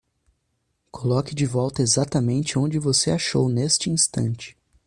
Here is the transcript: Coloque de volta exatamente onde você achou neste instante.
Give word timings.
Coloque 0.89 1.35
de 1.35 1.45
volta 1.45 1.83
exatamente 1.83 2.57
onde 2.57 2.79
você 2.79 3.11
achou 3.11 3.47
neste 3.47 3.91
instante. 3.91 4.57